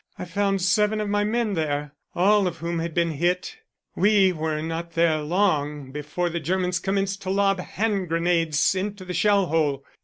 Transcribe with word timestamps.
I 0.17 0.25
found 0.25 0.63
seven 0.63 0.99
of 0.99 1.09
my 1.09 1.23
men 1.23 1.53
there, 1.53 1.93
all 2.15 2.47
of 2.47 2.57
whom 2.57 2.79
had 2.79 2.95
been 2.95 3.11
hit. 3.11 3.57
"We 3.95 4.31
were 4.33 4.59
not 4.63 4.93
there 4.93 5.19
long 5.21 5.91
before 5.91 6.31
the 6.31 6.39
Germans 6.39 6.79
commenced 6.79 7.21
to 7.21 7.29
lob 7.29 7.59
hand 7.59 8.09
grenades 8.09 8.73
into 8.73 9.05
the 9.05 9.13
shell 9.13 9.45
hole. 9.45 9.85